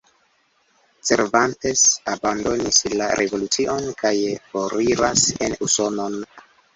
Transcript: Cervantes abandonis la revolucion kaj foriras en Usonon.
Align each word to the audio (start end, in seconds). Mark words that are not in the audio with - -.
Cervantes 1.09 1.83
abandonis 2.13 2.79
la 3.01 3.09
revolucion 3.19 3.85
kaj 3.99 4.13
foriras 4.55 5.27
en 5.49 5.55
Usonon. 5.69 6.17